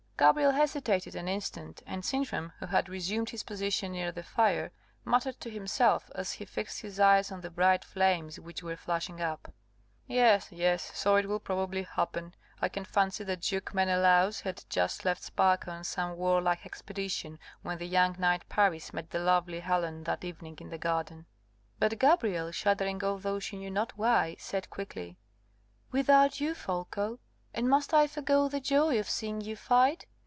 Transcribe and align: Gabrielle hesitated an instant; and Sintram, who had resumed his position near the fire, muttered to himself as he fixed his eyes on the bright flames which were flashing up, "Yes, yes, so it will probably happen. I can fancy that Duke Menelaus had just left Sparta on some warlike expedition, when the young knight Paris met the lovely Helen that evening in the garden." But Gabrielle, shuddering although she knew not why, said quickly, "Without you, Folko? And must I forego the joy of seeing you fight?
Gabrielle 0.21 0.51
hesitated 0.51 1.15
an 1.15 1.27
instant; 1.27 1.81
and 1.87 2.05
Sintram, 2.05 2.53
who 2.59 2.67
had 2.67 2.87
resumed 2.87 3.31
his 3.31 3.41
position 3.41 3.91
near 3.91 4.11
the 4.11 4.21
fire, 4.21 4.71
muttered 5.03 5.39
to 5.39 5.49
himself 5.49 6.11
as 6.13 6.33
he 6.33 6.45
fixed 6.45 6.81
his 6.81 6.99
eyes 6.99 7.31
on 7.31 7.41
the 7.41 7.49
bright 7.49 7.83
flames 7.83 8.39
which 8.39 8.61
were 8.61 8.75
flashing 8.75 9.19
up, 9.19 9.51
"Yes, 10.05 10.51
yes, 10.51 10.91
so 10.93 11.15
it 11.15 11.25
will 11.27 11.39
probably 11.39 11.81
happen. 11.81 12.35
I 12.61 12.69
can 12.69 12.85
fancy 12.85 13.23
that 13.23 13.41
Duke 13.41 13.73
Menelaus 13.73 14.41
had 14.41 14.63
just 14.69 15.05
left 15.05 15.23
Sparta 15.23 15.71
on 15.71 15.83
some 15.83 16.15
warlike 16.17 16.67
expedition, 16.67 17.39
when 17.63 17.79
the 17.79 17.87
young 17.87 18.15
knight 18.19 18.47
Paris 18.47 18.93
met 18.93 19.09
the 19.09 19.17
lovely 19.17 19.61
Helen 19.61 20.03
that 20.03 20.23
evening 20.23 20.55
in 20.61 20.69
the 20.69 20.77
garden." 20.77 21.25
But 21.79 21.97
Gabrielle, 21.97 22.51
shuddering 22.51 23.03
although 23.03 23.39
she 23.39 23.57
knew 23.57 23.71
not 23.71 23.97
why, 23.97 24.35
said 24.37 24.69
quickly, 24.69 25.17
"Without 25.91 26.39
you, 26.39 26.53
Folko? 26.53 27.17
And 27.55 27.67
must 27.67 27.91
I 27.91 28.05
forego 28.07 28.47
the 28.47 28.61
joy 28.61 28.97
of 28.99 29.09
seeing 29.09 29.41
you 29.41 29.55
fight? 29.55 30.05